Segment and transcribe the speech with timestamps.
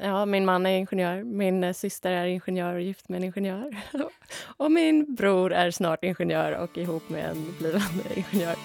[0.00, 3.76] Ja, min man är ingenjör, min eh, syster är ingenjör och gift med en ingenjör.
[4.56, 8.56] och min bror är snart ingenjör och ihop med en blivande ingenjör.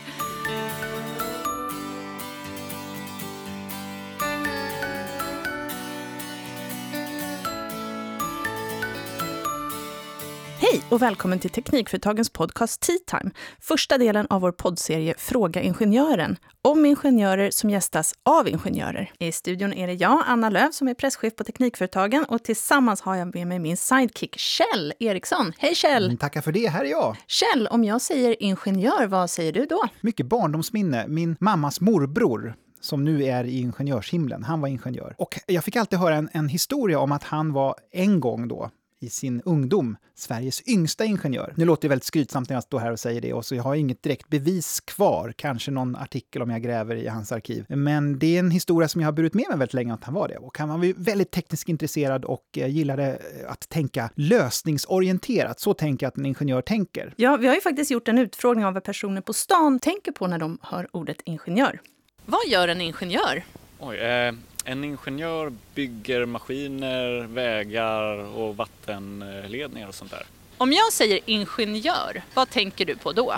[10.72, 13.32] Hej och välkommen till Teknikföretagens podcast Tea Time.
[13.60, 16.38] Första delen av vår poddserie Fråga Ingenjören.
[16.62, 19.12] Om ingenjörer som gästas av ingenjörer.
[19.20, 23.16] I studion är det jag, Anna Löv, som är presschef på Teknikföretagen och tillsammans har
[23.16, 25.54] jag med mig min sidekick Kjell Eriksson.
[25.58, 26.06] Hej Kjell!
[26.06, 27.18] Mm, tackar för det, här är jag.
[27.28, 29.84] Kjell, om jag säger ingenjör, vad säger du då?
[30.02, 31.08] Mycket barndomsminne.
[31.08, 34.44] Min mammas morbror som nu är i ingenjörshimlen.
[34.44, 35.16] Han var ingenjör.
[35.18, 38.70] Och jag fick alltid höra en, en historia om att han var en gång då,
[39.02, 41.54] i sin ungdom Sveriges yngsta ingenjör.
[41.58, 43.64] Nu låter det väldigt skrytsamt när jag står här och säger det, och så jag
[43.64, 47.66] har inget direkt bevis kvar, kanske någon artikel om jag gräver i hans arkiv.
[47.68, 50.14] Men det är en historia som jag har burit med mig väldigt länge att han
[50.14, 50.38] var det.
[50.38, 55.60] Och han var väldigt tekniskt intresserad och eh, gillade att tänka lösningsorienterat.
[55.60, 57.14] Så tänker jag att en ingenjör tänker.
[57.16, 60.28] Ja, vi har ju faktiskt gjort en utfrågning av vad personer på stan tänker på
[60.28, 61.82] när de hör ordet ingenjör.
[62.26, 63.44] Vad gör en ingenjör?
[63.80, 64.34] Oj, eh,
[64.66, 70.26] en ingenjör bygger maskiner, vägar och vattenledningar och sånt där.
[70.58, 73.36] Om jag säger ingenjör, vad tänker du på då?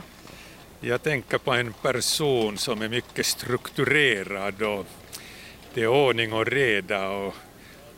[0.80, 4.86] Jag tänker på en person som är mycket strukturerad och
[5.74, 7.36] det är ordning och reda och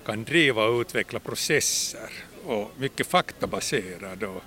[0.06, 2.10] kan driva och utveckla processer
[2.46, 4.44] och mycket faktabaserad och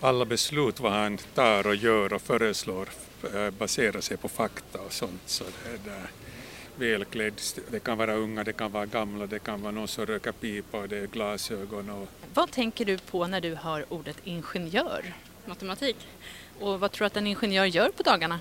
[0.00, 2.88] alla beslut vad han tar och gör och föreslår
[3.34, 5.22] eh, baserar sig på fakta och sånt.
[5.26, 6.10] Så det där
[6.76, 7.40] välklädd.
[7.70, 10.78] Det kan vara unga, det kan vara gamla, det kan vara någon som röker pipa
[10.78, 11.90] och det är glasögon.
[11.90, 12.08] Och...
[12.34, 15.14] Vad tänker du på när du hör ordet ingenjör?
[15.46, 15.96] Matematik.
[16.60, 18.40] Och vad tror du att en ingenjör gör på dagarna?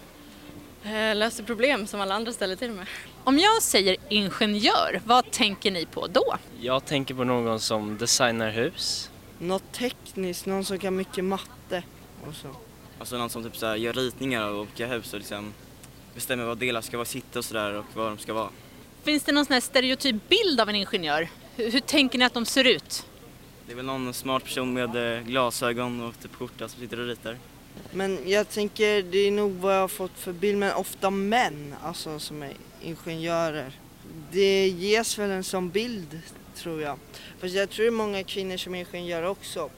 [0.83, 2.87] Eh, löser problem som alla andra ställer till med.
[3.23, 6.35] Om jag säger ingenjör, vad tänker ni på då?
[6.59, 9.09] Jag tänker på någon som designar hus.
[9.39, 11.83] Något tekniskt, någon som kan mycket matte
[12.27, 12.47] och så.
[12.99, 15.53] Alltså någon som typ så här, gör ritningar av olika hus och liksom
[16.19, 18.49] bestämmer vad delar ska vara sitta och sådär och vad de ska vara.
[19.03, 21.29] Finns det någon sån här stereotyp bild av en ingenjör?
[21.55, 23.05] Hur, hur, tänker ni att de ser ut?
[23.65, 27.07] Det är väl någon smart person med eh, glasögon och typ skjorta som sitter och
[27.07, 27.37] ritar.
[27.91, 31.75] Men jag tänker, det är nog vad jag har fått för bild, men ofta män
[31.83, 33.71] alltså som är ingenjörer.
[34.31, 36.21] Det ges väl en sån bild
[36.55, 36.97] tror jag.
[37.39, 39.69] Fast jag tror det är många kvinnor som är ingenjörer också.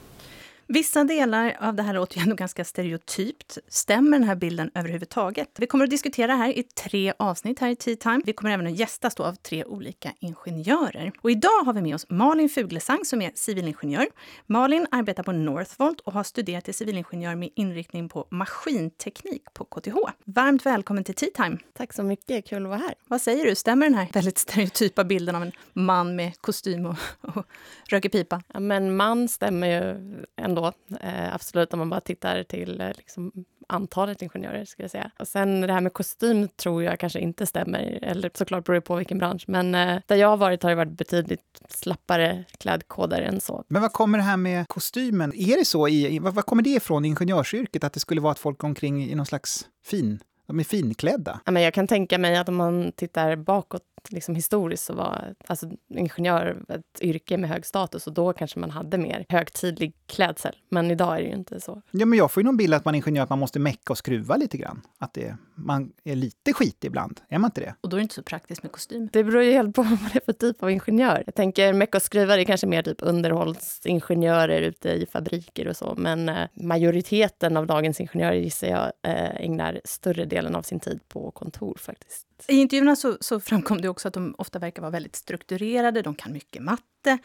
[0.73, 3.57] Vissa delar av det här låter ju ändå ganska stereotypt.
[3.67, 5.49] Stämmer den här bilden överhuvudtaget?
[5.57, 8.21] Vi kommer att diskutera här i tre avsnitt här i Tea Time.
[8.25, 11.11] Vi kommer även att gästas av tre olika ingenjörer.
[11.21, 14.07] Och idag har vi med oss Malin Fuglesang som är civilingenjör.
[14.47, 19.95] Malin arbetar på Northvolt och har studerat till civilingenjör med inriktning på maskinteknik på KTH.
[20.25, 21.57] Varmt välkommen till Tea Time.
[21.73, 22.93] Tack så mycket, kul att vara här.
[23.07, 26.95] Vad säger du, stämmer den här väldigt stereotypa bilden av en man med kostym och,
[27.21, 27.45] och
[27.89, 28.41] röker pipa?
[28.53, 30.60] Ja, men man stämmer ju ändå
[31.01, 33.31] Eh, absolut, om man bara tittar till eh, liksom,
[33.67, 34.65] antalet ingenjörer.
[34.65, 35.11] Ska jag säga.
[35.19, 37.99] Och sen det här med kostym tror jag kanske inte stämmer.
[38.01, 39.43] Eller såklart beror det på vilken bransch.
[39.47, 43.63] Men eh, där jag har varit har det varit betydligt slappare klädkoder än så.
[43.67, 45.33] Men vad kommer det här med kostymen?
[45.35, 47.83] Är det så i, vad, vad kommer det ifrån i ingenjörsyrket?
[47.83, 50.19] Att det skulle vara att folk går omkring i någon slags fin
[50.51, 51.39] de är finklädda.
[51.45, 55.35] Ja, men jag kan tänka mig att om man tittar bakåt liksom historiskt så var
[55.47, 60.55] alltså, ingenjör ett yrke med hög status och då kanske man hade mer högtidlig klädsel.
[60.69, 61.81] Men idag är det ju inte så.
[61.91, 63.93] Ja, men jag får ju någon bild att man är ingenjör, att man måste mecka
[63.93, 64.81] och skruva lite grann.
[64.97, 67.21] Att det, man är lite skit ibland.
[67.29, 67.75] Är man inte det?
[67.81, 69.09] Och då är det inte så praktiskt med kostym.
[69.13, 71.23] Det beror ju helt på vad det är för typ av ingenjör.
[71.25, 75.93] Jag tänker mecka och skruva är kanske mer typ underhållsingenjörer ute i fabriker och så.
[75.97, 80.99] Men eh, majoriteten av dagens ingenjörer gissar jag eh, ägnar större delen av sin tid
[81.07, 82.27] på kontor faktiskt.
[82.47, 86.15] I intervjuerna så, så framkom det också att de ofta verkar vara väldigt strukturerade, de
[86.15, 87.17] kan mycket matte.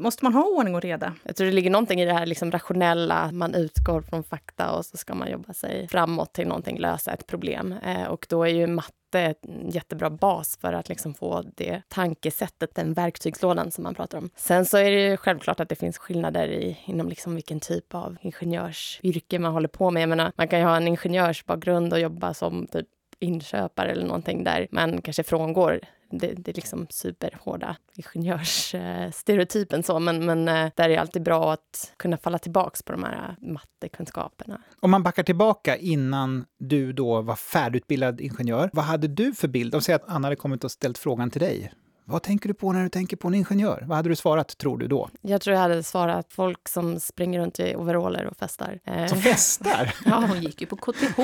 [0.00, 1.14] Måste man ha ordning och reda?
[1.22, 3.32] Jag tror det ligger någonting i det här liksom rationella.
[3.32, 7.26] Man utgår från fakta och så ska man jobba sig framåt till någonting, lösa ett
[7.26, 7.74] problem.
[7.84, 12.74] Eh, och då är ju matte en jättebra bas för att liksom få det tankesättet,
[12.74, 14.30] den verktygslådan som man pratar om.
[14.36, 18.16] Sen så är det självklart att det finns skillnader i, inom liksom vilken typ av
[18.20, 20.02] ingenjörsyrke man håller på med.
[20.02, 22.86] Jag menar, man kan ju ha en ingenjörsbakgrund och jobba som typ
[23.20, 25.80] inköpare eller någonting där man kanske frångår
[26.10, 31.52] det, det är liksom superhårda ingenjörsstereotypen så, men, men eh, där är det alltid bra
[31.52, 34.62] att kunna falla tillbaka på de här eh, mattekunskaperna.
[34.80, 39.74] Om man backar tillbaka innan du då var färdigutbildad ingenjör, vad hade du för bild?
[39.74, 41.72] Om säger att Anna hade kommit och ställt frågan till dig.
[42.10, 43.84] Vad tänker du på när du tänker på en ingenjör?
[43.86, 45.08] Vad hade du svarat, tror du då?
[45.20, 48.78] Jag tror jag hade svarat folk som springer runt i overaller och festar.
[48.84, 49.94] Eh, Som festar?
[50.06, 51.20] Ja, hon gick ju på KTH.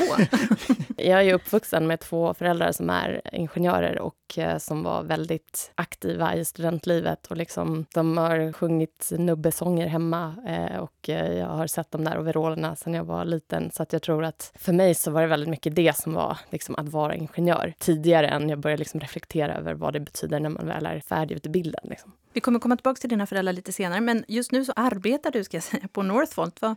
[0.97, 5.73] Jag är ju uppvuxen med två föräldrar som är ingenjörer och eh, som var väldigt
[5.75, 7.27] aktiva i studentlivet.
[7.27, 12.77] Och liksom, de har sjungit nubbesånger hemma eh, och jag har sett de där overallerna
[12.77, 13.71] sedan jag var liten.
[13.71, 16.39] Så att jag tror att för mig så var det väldigt mycket det som var
[16.51, 20.49] liksom, att vara ingenjör tidigare än jag började liksom, reflektera över vad det betyder när
[20.51, 21.81] man väl är färdigutbildad.
[21.85, 22.13] Liksom.
[22.33, 25.45] Vi kommer komma tillbaka till dina föräldrar lite senare, men just nu så arbetar du
[25.45, 26.63] ska jag säga, på Northvolt.
[26.63, 26.77] Vad,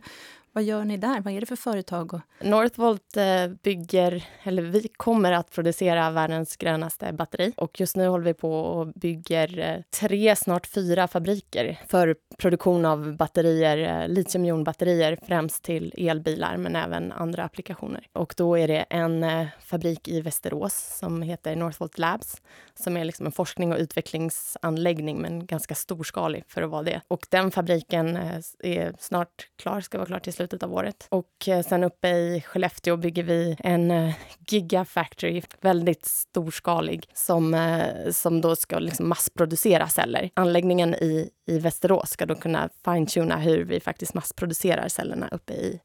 [0.52, 1.20] vad gör ni där?
[1.20, 2.20] Vad är det för företag?
[2.40, 7.52] Northvolt eh, bygger, eller vi kommer att producera världens grönaste batteri.
[7.56, 12.84] Och just nu håller vi på och bygger eh, tre, snart fyra fabriker för produktion
[12.84, 18.06] av batterier, eh, litiumjonbatterier, främst till elbilar, men även andra applikationer.
[18.12, 19.26] Och då är det en
[19.60, 22.42] fabrik i Västerås som heter Northvolt Labs,
[22.74, 27.00] som är liksom en forskning och utvecklingsanläggning, men ganska storskalig för att vara det.
[27.08, 31.06] Och den fabriken är snart klar, ska vara klar till slutet av året.
[31.08, 34.14] Och eh, sen uppe i Skellefteå bygger vi en eh,
[34.48, 40.30] gigafactory, väldigt storskalig, som, eh, som då ska liksom massproducera celler.
[40.34, 45.80] Anläggningen i, i Västerås ska då kunna fine-tuna hur vi faktiskt massproducerar cellerna uppe i,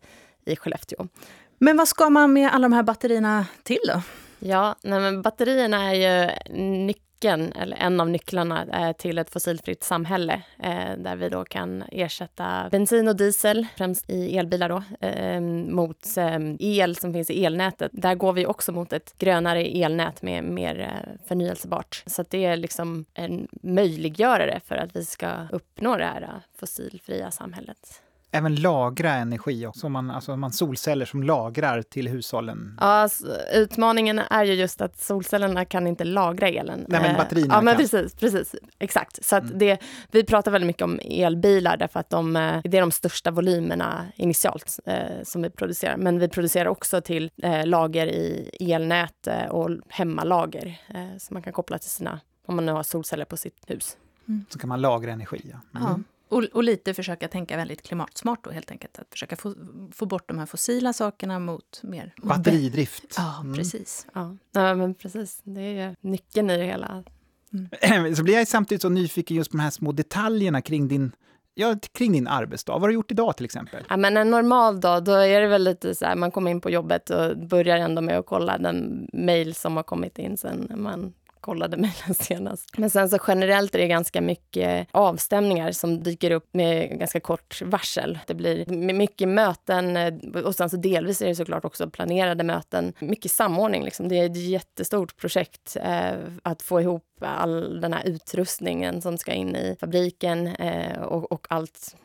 [0.46, 1.08] i Skellefteå.
[1.60, 4.02] Men vad ska man med alla de här batterierna till då?
[4.40, 9.84] Ja, nej men batterierna är ju nyckeln, eller en av nycklarna eh, till ett fossilfritt
[9.84, 15.76] samhälle eh, där vi då kan ersätta bensin och diesel, främst i elbilar då, ehm,
[15.76, 17.92] mot eh, el som finns i elnätet.
[17.94, 22.04] Där går vi också mot ett grönare elnät med mer förnyelsebart.
[22.06, 27.32] Så att det är liksom en möjliggörare för att vi ska uppnå det här fossilfria
[27.32, 28.02] samhället.
[28.32, 29.90] Även lagra energi också.
[29.90, 32.78] Man, alltså man solceller som lagrar till hushållen.
[32.82, 36.86] Ja, alltså, utmaningen är ju just att solcellerna kan inte lagra elen.
[36.88, 37.82] Nej, men Eh, batterierna Ja, men kan.
[37.84, 38.56] precis, precis.
[38.80, 39.26] Exakt.
[39.26, 39.58] Så att Mm.
[39.58, 39.78] det,
[40.12, 44.06] vi pratar väldigt mycket om elbilar därför att de, eh, det är de största volymerna
[44.16, 45.98] initialt eh, som vi producerar.
[45.98, 51.42] Men vi producerar också till eh, lager i elnät eh, och hemmalager eh, som man
[51.44, 53.98] kan koppla till sina, om man nu har solceller på sitt hus.
[54.50, 55.54] Så kan man lagra energi.
[55.74, 55.80] Ja.
[55.80, 56.04] Mm.
[56.30, 59.00] Och, och lite försöka tänka väldigt klimatsmart då helt enkelt.
[59.00, 59.54] Att försöka få,
[59.92, 62.14] få bort de här fossila sakerna mot mer...
[62.24, 63.14] Batteridrift.
[63.18, 63.56] Ja, Mm.
[63.56, 64.08] precis.
[64.14, 65.42] Ja, ja men precis.
[65.44, 67.04] Det är ju nyckeln i det hela.
[68.18, 71.12] Så blir jag samtidigt så nyfiken just på de här små detaljerna kring din,
[71.54, 72.74] ja, kring din arbetsdag.
[72.74, 73.84] Vad har du gjort idag till exempel?
[73.90, 76.62] Ja, men en normal dag, då är det väl lite så här, man kommer in
[76.62, 80.72] på jobbet och börjar ändå med att kolla den mejl som har kommit in sen
[80.76, 81.14] man
[81.46, 82.78] kollade mejlen senast.
[82.78, 87.62] Men sen så generellt är det ganska mycket avstämningar som dyker upp med ganska kort
[87.62, 88.20] varsel.
[88.28, 90.14] Det blir mycket möten eh,
[90.44, 92.94] och sen så delvis är det såklart också planerade möten.
[93.00, 94.08] Mycket samordning liksom.
[94.08, 96.14] Det är ett jättestort projekt eh,
[96.44, 101.48] att få ihop all den här utrustningen som ska in i fabriken eh, och, och
[101.50, 101.96] allt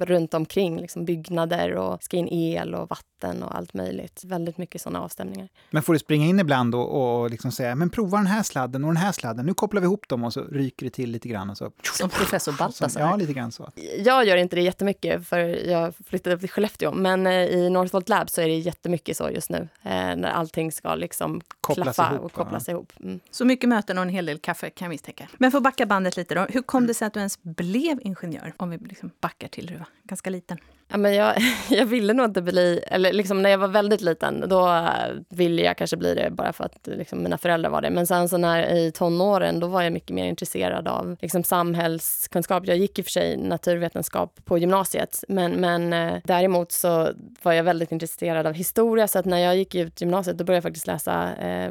[0.00, 4.22] runt omkring, liksom byggnader och ska in el och vatten och allt möjligt.
[4.24, 5.48] Väldigt mycket sådana avstämningar.
[5.70, 8.84] Men får du springa in ibland och, och liksom säga, men prova den här sladden
[8.84, 9.46] och den här sladden.
[9.46, 11.50] Nu kopplar vi ihop dem och så ryker det till lite grann.
[11.50, 13.00] Och så, Som professor Baltasar.
[13.00, 13.70] ja, lite grann så.
[13.98, 15.38] Jag gör inte det jättemycket för
[15.68, 19.30] jag flyttade upp till Skellefteå, men eh, i Northvolt Lab så är det jättemycket så
[19.30, 19.68] just nu.
[19.82, 22.72] Eh, när allting ska liksom Kopplas klaffa ihop, och kopplas va?
[22.72, 22.92] ihop.
[23.02, 23.20] Mm.
[23.30, 25.28] Så mycket möten och en hel del kaffe kan jag misstänka.
[25.38, 26.46] Men för att backa bandet lite då.
[26.50, 28.52] Hur kom det sig att du ens blev ingenjör?
[28.56, 30.58] Om vi liksom backar till hur var ganska liten.
[30.88, 31.34] Ja, men jag,
[31.70, 34.88] jag ville nog inte bli, eller liksom när jag var väldigt liten, då
[35.28, 37.90] ville jag kanske bli det bara för att liksom mina föräldrar var det.
[37.90, 42.66] Men sen så när i tonåren, då var jag mycket mer intresserad av liksom samhällskunskap.
[42.66, 47.08] Jag gick i och för sig naturvetenskap på gymnasiet, men, men eh, däremot så
[47.42, 50.56] var jag väldigt intresserad av historia, så att när jag gick ut gymnasiet, då började
[50.56, 51.70] jag faktiskt läsa eh,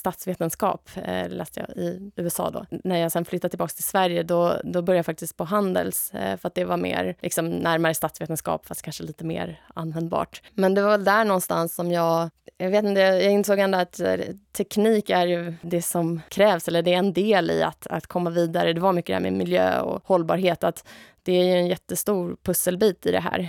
[0.00, 2.66] statsvetenskap eh, läste jag i USA då.
[2.84, 6.36] När jag sen flyttade tillbaka till Sverige då, då började jag faktiskt på Handels eh,
[6.36, 10.42] för att det var mer liksom, närmare statsvetenskap fast kanske lite mer användbart.
[10.54, 14.00] Men det var väl där någonstans som jag jag vet inte, jag insåg ändå att
[14.00, 14.14] eh,
[14.52, 18.30] teknik är ju det som krävs, eller det är en del i att, att komma
[18.30, 18.72] vidare.
[18.72, 20.84] Det var mycket det här med miljö och hållbarhet, att
[21.22, 23.48] det är ju en jättestor pusselbit i det här.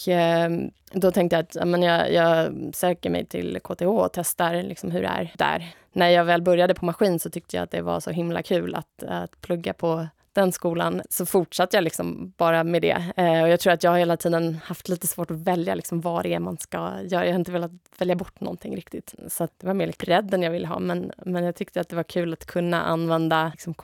[0.00, 0.50] Och eh,
[0.92, 4.90] då tänkte jag att ja, men jag, jag söker mig till KTH och testar liksom
[4.90, 5.74] hur det är där.
[5.92, 8.74] När jag väl började på maskin så tyckte jag att det var så himla kul
[8.74, 13.12] att, att plugga på den skolan så fortsatte jag liksom bara med det.
[13.16, 16.00] Eh, och jag tror att jag har hela tiden haft lite svårt att välja liksom
[16.00, 17.26] vad det är man ska göra.
[17.26, 19.14] Jag har inte velat välja bort någonting riktigt.
[19.28, 20.78] Så att det var mer bredden jag ville ha.
[20.78, 23.74] Men, men jag tyckte att det var kul att kunna använda liksom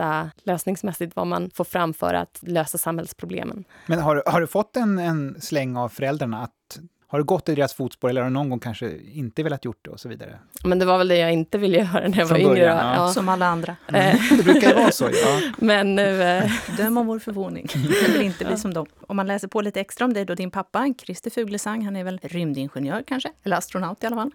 [0.00, 3.64] konkreta lösningsmässigt vad man får fram för att lösa samhällsproblemen.
[3.86, 6.78] Men har, har du fått en, en släng av föräldrarna att
[7.08, 9.78] Har du gått i deras fotspår eller har du någon gång kanske inte velat gjort
[9.84, 10.38] det och så vidare?
[10.64, 12.48] Men det var väl det jag inte ville göra när jag Från var yngre.
[12.48, 13.08] början, ja.
[13.12, 13.76] Som alla andra.
[13.92, 15.04] Eh, Det brukar ju vara så.
[15.04, 15.40] Ja.
[15.58, 16.22] Men nu...
[16.22, 17.66] eh, Döm om vår förvåning.
[18.02, 18.86] Jag vill inte bli som dem.
[19.08, 22.04] Om man läser på lite extra om dig då, din pappa, Christer Fuglesang, han är
[22.04, 23.30] väl rymdingenjör kanske?
[23.42, 24.30] Eller astronaut i alla fall.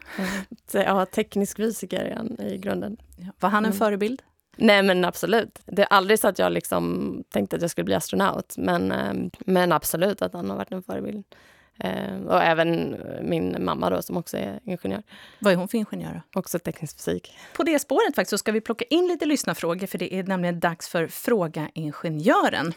[0.72, 2.98] Ja, teknisk fysiker är han i grunden.
[3.17, 3.25] Ja.
[3.39, 3.77] Var han en Mm.
[3.79, 4.22] förebild?
[4.55, 5.59] Nej, men absolut.
[5.65, 8.55] Det är aldrig så att jag liksom tänkte att jag skulle bli astronaut.
[8.57, 9.13] Men, eh,
[9.45, 11.24] men absolut att han har varit en förebild.
[11.79, 15.03] Eh, Och även min mamma då, som också är ingenjör.
[15.39, 16.21] Vad är hon för ingenjör?
[16.33, 16.39] då?
[16.39, 17.33] Också teknisk fysik.
[17.53, 20.59] På det spåret faktiskt så ska vi plocka in lite lyssnarfrågor för det är nämligen
[20.59, 22.74] dags för Fråga Ingenjören.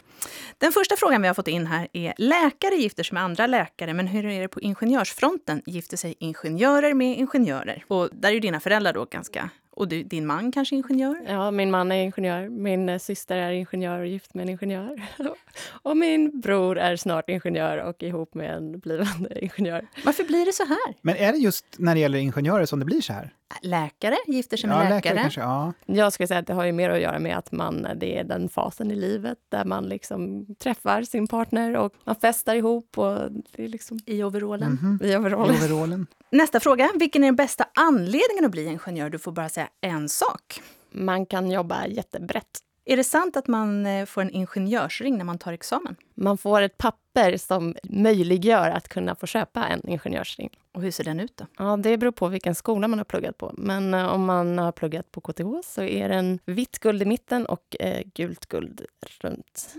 [0.57, 3.93] Den första frågan vi har fått in här är läkare gifter sig med andra läkare
[3.93, 5.61] men hur är det på ingenjörsfronten?
[5.65, 7.83] Gifter sig ingenjörer med ingenjörer?
[7.87, 9.49] Och där är dina föräldrar då ganska...
[9.79, 11.25] Och du, din man kanske ingenjör?
[11.27, 15.01] Ja, min man är ingenjör, min eh, syster är ingenjör och gift med en ingenjör.
[15.81, 19.87] och min bror är snart ingenjör och ihop med en blivande ingenjör.
[20.05, 20.95] Varför blir det så här?
[21.01, 23.33] Men är det just när det gäller ingenjörer som det blir så här?
[23.61, 24.97] Läkare gifter sig med Ja, läkare.
[24.97, 25.41] läkare kanske.
[25.41, 25.73] Ja.
[25.85, 28.23] Jag skulle säga att det har ju mer att göra med att man, det är
[28.23, 33.31] den fasen i livet där man liksom träffar sin partner och man festar ihop och
[33.31, 34.71] det är liksom I overallen.
[34.81, 34.99] Mhm.
[35.03, 35.51] i overall.
[35.51, 36.07] I overallen.
[36.31, 36.89] Nästa fråga.
[36.95, 39.09] Vilken är den bästa anledningen att bli ingenjör?
[39.09, 40.61] Du får bara säga en sak.
[40.91, 42.59] Man kan jobba jättebrett.
[42.85, 45.95] Är det sant att man eh, får en ingenjörsring när man tar examen?
[46.15, 50.49] Man får ett papper som möjliggör att kunna få köpa en ingenjörsring.
[50.73, 51.45] Och hur ser den ut då?
[51.57, 53.53] Ja, det beror på vilken skola man har pluggat på.
[53.57, 57.45] Men eh, om man har pluggat på KTH så är den vitt guld i mitten
[57.45, 58.85] och eh, gult guld
[59.21, 59.75] runt.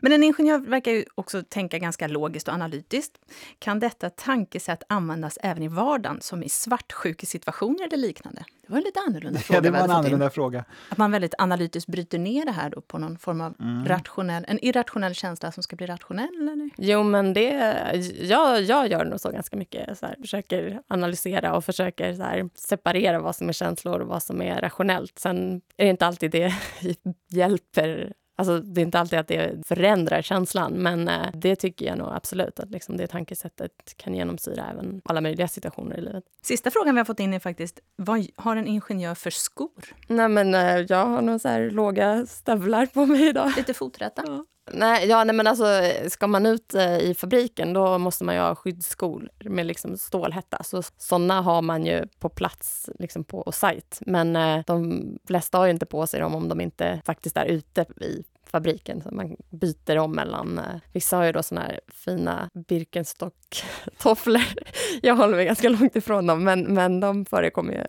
[0.00, 3.18] Men en ingenjör verkar ju också tänka ganska logiskt och analytiskt.
[3.58, 8.44] Kan detta tankesätt användas även i vardagen, som i svartsjukesituationer eller liknande?
[8.62, 9.56] Det var en lite annorlunda fråga.
[9.58, 10.64] Ja, det var en annorlunda fråga.
[10.88, 13.86] Att man väldigt analytiskt bryter ner det här då på någon form av Mm.
[13.86, 16.48] rationell, en irrationell känsla som ska bli rationell?
[16.48, 16.70] Eller?
[16.76, 17.76] Jo, men det...
[18.20, 19.98] Jag, jag gör nog så ganska mycket.
[19.98, 24.22] Så här, försöker analysera och försöker så här, separera vad som är känslor och vad
[24.22, 25.18] som är rationellt.
[25.18, 26.54] Sen är det inte alltid det
[27.30, 28.12] hjälper.
[28.38, 32.08] Alltså, det är inte alltid att det förändrar känslan, men eh, det tycker jag nog
[32.12, 36.24] absolut att liksom, det tankesättet kan genomsyra även alla möjliga situationer i livet.
[36.42, 39.84] Sista frågan vi har fått in är faktiskt, vad har en ingenjör för skor?
[40.06, 43.52] Nej, men eh, jag har nog så här låga stövlar på mig idag.
[43.56, 44.44] Lite foträta?
[44.72, 45.64] Nej, ja, nej, men alltså,
[46.08, 50.62] ska man ut eh, i fabriken då måste man ju ha skyddsskor med liksom stålhätta.
[50.64, 53.98] Så, såna har man ju på plats liksom på sajt.
[54.00, 57.46] Men eh, de flesta har ju inte på sig dem om de inte faktiskt är
[57.46, 59.02] ute i fabriken.
[59.02, 60.58] Så man byter om mellan...
[60.58, 64.42] Eh, vissa har ju då såna här fina Birkenstock-tofflor.
[65.02, 67.84] Jag håller mig ganska långt ifrån dem, men, men de förekommer ju.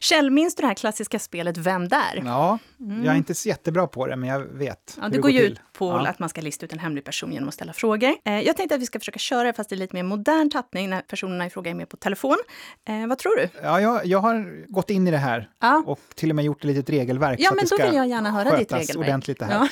[0.00, 2.22] Kjell, minns du det här klassiska spelet Vem där?
[2.24, 2.58] Ja,
[3.04, 5.30] jag är inte så jättebra på det, men jag vet Ja, hur det det går
[5.30, 5.52] ju till.
[5.52, 6.06] ut på Ja.
[6.08, 8.14] att man ska lista ut en hemlig person genom att ställa frågor.
[8.24, 10.90] Eh, jag tänkte att vi ska försöka köra det fast i lite mer modern tappning
[10.90, 12.36] när personerna i fråga är med på telefon.
[12.88, 13.48] Eh, vad tror du?
[13.62, 15.82] Ja, jag, jag har gått in i det här Ja.
[15.86, 17.40] och till och med gjort ett litet regelverk.
[17.40, 18.96] Ja, men då vill jag gärna höra ditt regelverk.
[19.08, 19.68] ordentligt det här.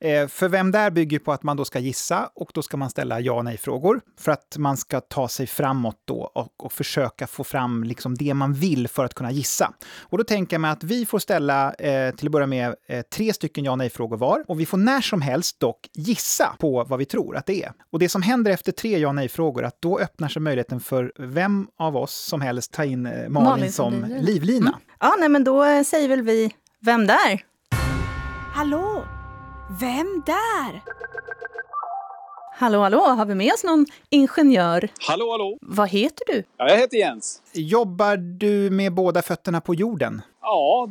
[0.00, 2.90] Eh, för vem där bygger på att man då ska gissa och då ska man
[2.90, 7.26] ställa ja och nej-frågor för att man ska ta sig framåt då och, och försöka
[7.26, 9.72] få fram liksom det man vill för att kunna gissa.
[10.00, 13.02] Och då tänker jag mig att vi får ställa eh, till att börja med eh,
[13.02, 16.84] tre stycken ja och nej-frågor var och vi får när som helst dock gissa på
[16.84, 17.72] vad vi tror att det är.
[17.92, 21.12] Och det som händer efter tre ja och nej-frågor att då öppnar sig möjligheten för
[21.18, 24.20] vem av oss som helst ta in eh, Malin, Malin som livlina.
[24.20, 24.78] livlina.
[25.00, 27.44] Ja, nej, men då eh, säger väl vi Vem där?
[28.52, 29.17] Hallå?
[29.68, 30.80] Vem där?
[32.54, 34.88] Hallå, hallå, har vi med oss någon ingenjör?
[35.08, 35.58] Hallå, hallå!
[35.60, 36.42] Vad heter du?
[36.56, 37.42] Ja, jag heter Jens.
[37.52, 40.22] Jobbar du med båda fötterna på jorden?
[40.42, 40.88] Ja,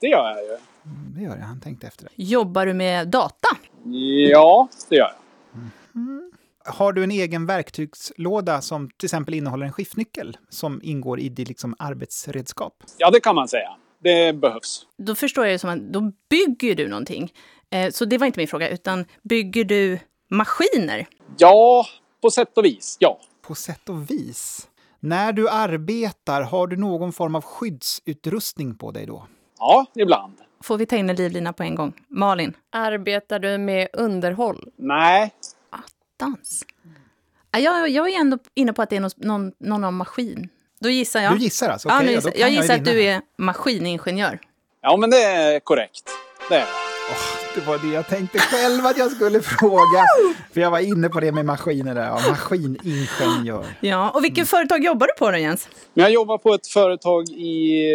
[0.00, 0.50] det gör jag ju.
[0.50, 2.10] Mm, Det gör jag, han tänkte efter det.
[2.14, 3.48] Jobbar du med data?
[4.30, 5.14] Ja, det gör jag.
[6.74, 11.48] Har du en egen verktygslåda som till exempel innehåller en skiftnyckel som ingår i ditt
[11.48, 12.82] liksom arbetsredskap?
[12.98, 13.68] Ja, det kan man säga.
[14.02, 14.86] Det behövs.
[14.98, 17.32] Då förstår jag det som att då bygger du någonting.
[17.70, 19.98] Eh, så det var inte min fråga, utan bygger du
[20.30, 21.06] maskiner?
[21.38, 21.86] Ja,
[22.22, 23.20] på sätt och vis, ja.
[23.42, 24.68] På sätt och vis.
[25.00, 29.26] När du arbetar, har du någon form av skyddsutrustning på dig då?
[29.58, 30.34] Ja, ibland.
[30.62, 31.92] Får vi ta in en livlina på en gång?
[32.08, 32.56] Malin?
[32.72, 34.70] Arbetar du med underhåll?
[34.76, 35.34] Nej.
[37.50, 40.48] Ja, Jag, jag är ändå inne på att det är någon, någon, någon av maskin.
[40.80, 41.32] Då gissar jag.
[41.32, 41.88] Du gissar alltså?
[41.88, 42.30] Ja, nu ja, gissar.
[42.30, 44.40] kan jag jag gissar att vinna du är maskiningenjör.
[44.80, 46.10] Ja, men det är korrekt.
[46.48, 47.37] Det är det.
[47.58, 50.04] Det var det jag tänkte själv att jag skulle fråga.
[50.52, 52.04] För jag var inne på det med maskiner där.
[52.04, 53.64] Ja, maskiningenjör.
[53.80, 55.68] Ja, och vilket företag jobbar du på då, Jens?
[55.94, 57.86] Jag jobbar på ett företag i,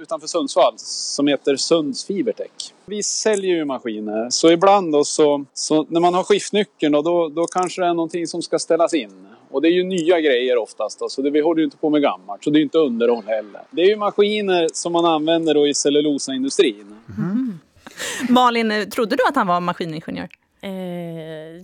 [0.00, 2.72] utanför Sundsvall som heter Sunds Fibertech.
[2.86, 7.28] Vi säljer ju maskiner, så ibland då så, så när man har skiftnyckeln då, då,
[7.28, 9.26] då kanske det är någonting som ska ställas in.
[9.50, 11.90] Och det är ju nya grejer oftast då, så det, vi håller ju inte på
[11.90, 12.44] med gammalt.
[12.44, 13.60] Så det är inte underhåll heller.
[13.70, 16.94] Det är ju maskiner som man använder då i cellulosaindustrin.
[18.28, 20.28] Malin, trodde du att han var maskiningenjör?
[20.60, 20.70] Eh,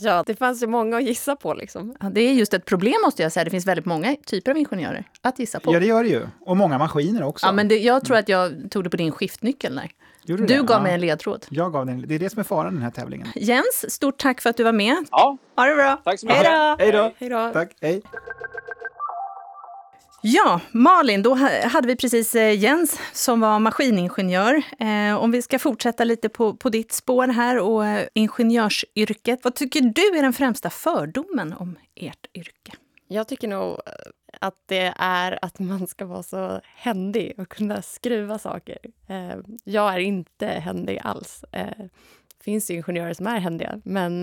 [0.00, 1.94] ja, det fanns ju många att gissa på liksom.
[2.00, 3.44] Ja, det är just ett problem måste jag säga.
[3.44, 5.74] Det finns väldigt många typer av ingenjörer att gissa på.
[5.74, 6.26] Ja, det gör det ju.
[6.40, 7.46] Och många maskiner också.
[7.46, 9.90] Ja, men det, jag tror att jag tog det på din skiftnyckel där.
[10.24, 10.54] Gjorde Du det?
[10.62, 10.82] gav Ja.
[10.82, 11.46] mig en ledtråd.
[11.50, 12.04] Jag gav den.
[12.08, 13.28] Det är det som är faran i den här tävlingen.
[13.34, 14.96] Jens, stort tack för att du var med.
[15.10, 16.00] Ja, Ha det bra.
[16.04, 16.52] tack så Hej mycket.
[16.52, 16.76] då!
[16.78, 17.12] Hej då!
[17.18, 17.50] Hej då!
[17.52, 18.02] Tack, hej.
[20.22, 21.34] Ja, Malin, då
[21.64, 24.62] hade vi precis eh, Jens som var maskiningenjör.
[24.78, 29.40] Eh, om vi ska fortsätta lite på, på ditt spår här och eh, ingenjörsyrket.
[29.44, 32.72] Vad tycker du är den främsta fördomen om ert yrke?
[33.08, 33.78] Jag tycker nog
[34.40, 38.78] att det är att man ska vara så händig och kunna skruva saker.
[39.64, 41.44] Jag är inte händig alls.
[41.50, 44.20] Det finns ju ingenjörer som är händiga, men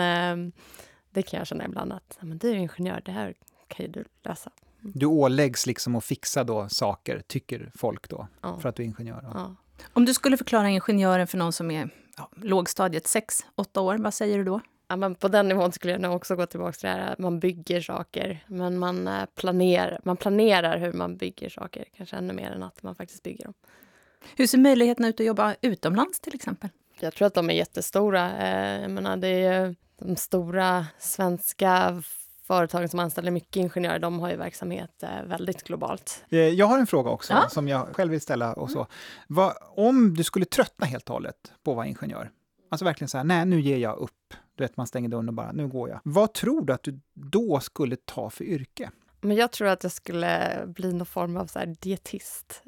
[1.10, 3.34] det kan jag känna ibland att men du är ingenjör, det här
[3.68, 4.52] kan ju du lösa.
[4.94, 8.60] Du åläggs liksom att fixa då saker, tycker folk då, Ja.
[8.60, 9.30] för att du är ingenjör.
[9.34, 9.56] Ja.
[9.94, 14.38] Om du skulle förklara ingenjören för någon som är ja, lågstadiet 6-8 år, vad säger
[14.38, 14.60] du då?
[14.88, 17.20] Ja, men på den nivån skulle jag nog också gå tillbaka till det här att
[17.20, 22.34] man bygger saker, men man, eh, planerar, man planerar hur man bygger saker, kanske ännu
[22.34, 23.54] mer än att man faktiskt bygger dem.
[24.36, 26.70] Hur ser möjligheterna ut att jobba utomlands till exempel?
[27.00, 28.38] Jag tror att de är jättestora.
[28.38, 32.04] Eh, Jag menar, det är ju de stora svenska
[32.48, 36.26] företagen som anställer mycket ingenjörer, de har ju verksamhet eh, väldigt globalt.
[36.30, 37.50] Eh, Jag har en fråga också, Ja.
[37.50, 38.54] som jag själv vill ställa.
[38.54, 38.88] Och så.
[39.28, 42.32] Vad, om du skulle tröttna helt och hållet på att vara ingenjör,
[42.72, 44.34] alltså verkligen så här, nej, nu ger jag upp.
[44.56, 46.00] Du vet, man stänger dörren och bara, nu går jag.
[46.04, 48.90] Vad tror du att du då skulle ta för yrke?
[49.22, 52.64] Men jag tror att jag skulle bli någon form av så här dietist.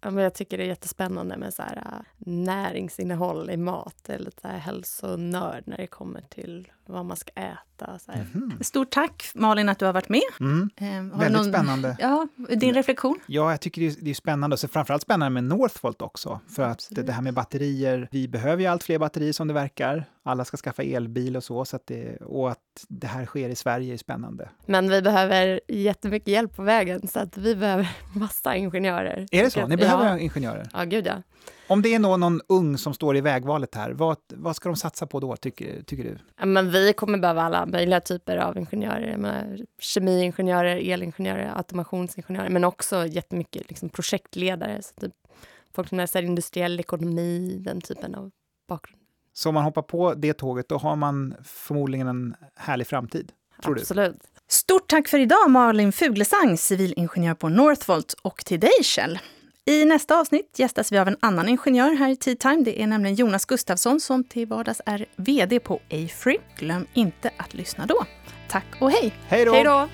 [0.00, 4.08] Ja, men jag tycker det är jättespännande med så här, äh, näringsinnehåll i mat.
[4.08, 7.98] Är lite så här hälsonörd när det kommer till vad man ska äta.
[7.98, 8.26] Så här.
[8.32, 8.58] Mhm.
[8.60, 10.20] Stort tack Malin att du har varit med.
[10.40, 10.70] Mm.
[10.76, 11.96] Eh, har Väldigt spännande.
[12.00, 13.20] Ja, din reflektion?
[13.26, 14.54] Ja, jag tycker det är, det är spännande.
[14.54, 16.40] Och så framförallt spännande med Northvolt också.
[16.48, 17.06] För att Absolut.
[17.06, 20.04] det här med batterier, vi behöver ju allt fler batterier som det verkar.
[20.22, 21.64] Alla ska skaffa elbil och så.
[21.64, 24.48] så att det, och att det här sker i Sverige är spännande.
[24.66, 29.26] Men vi behöver jättemycket hjälp på vägen så att vi behöver massa ingenjörer.
[29.30, 29.66] Är det så?
[29.66, 30.18] Ni behöver ja.
[30.18, 30.68] ingenjörer?
[30.72, 31.22] Ja, gud ja.
[31.66, 34.76] Om det är någon, någon ung som står i vägvalet här, vad, vad ska de
[34.76, 36.18] satsa på då, tycker, tycker du?
[36.38, 39.16] Ja, Men vi kommer behöva alla möjliga typer av ingenjörer.
[39.16, 44.82] Menar, kemiingenjörer, elingenjörer, automationsingenjörer men också jättemycket liksom, projektledare.
[44.82, 45.12] Så typ,
[45.74, 48.30] folk som läser industriell ekonomi, den typen av
[48.68, 48.99] bakgrund.
[49.32, 53.32] Så om man hoppar på det tåget, då har man förmodligen en härlig framtid.
[53.62, 53.80] Tror du?
[53.80, 54.16] Absolut.
[54.48, 59.18] Stort tack för idag Malin Fuglesang, civilingenjör på Northvolt och till dig Kjell.
[59.64, 62.62] I nästa avsnitt gästas vi av en annan ingenjör här i Tea Time.
[62.62, 66.38] Det är nämligen Jonas Gustafsson som till vardags är VD på Afree.
[66.56, 68.04] Glöm inte att lyssna då.
[68.48, 69.14] Tack och hej!
[69.28, 69.88] Hej då!